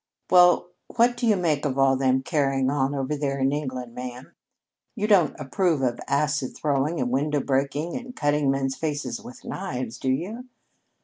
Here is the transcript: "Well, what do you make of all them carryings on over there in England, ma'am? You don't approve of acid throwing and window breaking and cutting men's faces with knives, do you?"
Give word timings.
"Well, 0.31 0.71
what 0.95 1.15
do 1.15 1.27
you 1.27 1.35
make 1.35 1.63
of 1.63 1.77
all 1.77 1.95
them 1.95 2.23
carryings 2.23 2.71
on 2.71 2.95
over 2.95 3.15
there 3.15 3.37
in 3.37 3.51
England, 3.51 3.93
ma'am? 3.93 4.31
You 4.95 5.05
don't 5.05 5.39
approve 5.39 5.83
of 5.83 5.99
acid 6.07 6.57
throwing 6.57 6.99
and 6.99 7.11
window 7.11 7.39
breaking 7.39 7.95
and 7.95 8.15
cutting 8.15 8.49
men's 8.49 8.75
faces 8.75 9.21
with 9.21 9.45
knives, 9.45 9.99
do 9.99 10.09
you?" 10.09 10.45